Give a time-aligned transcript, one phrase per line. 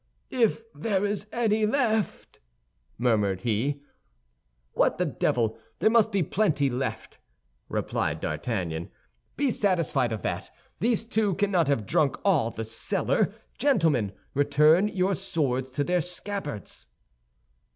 [0.31, 2.39] 'If there is any left!'"
[2.97, 3.83] murmured he.
[4.73, 5.59] "What the devil!
[5.77, 7.19] There must be plenty left,"
[7.69, 8.89] replied D'Artagnan.
[9.37, 13.31] "Be satisfied of that; these two cannot have drunk all the cellar.
[13.59, 16.87] Gentlemen, return your swords to their scabbards."